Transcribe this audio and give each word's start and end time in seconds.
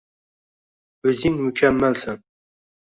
O‘zing 1.11 1.39
mukammalsan. 1.45 2.23